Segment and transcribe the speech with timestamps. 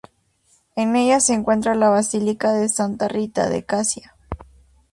[0.75, 4.15] En ella se encuentra la Basílica de Santa Rita de Casia.